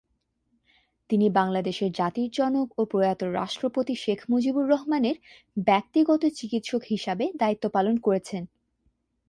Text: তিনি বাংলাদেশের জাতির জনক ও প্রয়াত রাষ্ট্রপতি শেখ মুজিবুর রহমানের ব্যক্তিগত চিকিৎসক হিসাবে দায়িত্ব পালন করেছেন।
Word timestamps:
তিনি 1.09 1.27
বাংলাদেশের 1.29 1.91
জাতির 1.91 2.29
জনক 2.31 2.67
ও 2.77 2.85
প্রয়াত 2.85 3.21
রাষ্ট্রপতি 3.33 3.93
শেখ 3.95 4.19
মুজিবুর 4.29 4.65
রহমানের 4.69 5.17
ব্যক্তিগত 5.61 6.21
চিকিৎসক 6.35 6.81
হিসাবে 6.89 7.25
দায়িত্ব 7.37 7.65
পালন 7.69 7.95
করেছেন। 7.97 8.43